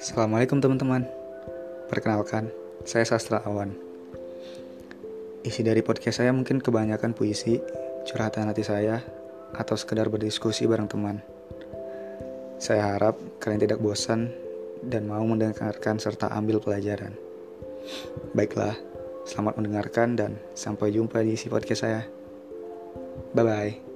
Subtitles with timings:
[0.00, 1.04] Assalamualaikum teman-teman.
[1.92, 2.48] Perkenalkan,
[2.88, 3.76] saya Sastra Awan.
[5.44, 7.60] Isi dari podcast saya mungkin kebanyakan puisi,
[8.08, 9.04] curhatan hati saya,
[9.52, 11.20] atau sekedar berdiskusi bareng teman.
[12.56, 14.32] Saya harap kalian tidak bosan
[14.80, 17.12] dan mau mendengarkan serta ambil pelajaran.
[18.32, 18.80] Baiklah,
[19.28, 22.08] selamat mendengarkan dan sampai jumpa di isi podcast saya.
[23.36, 23.89] Bye-bye.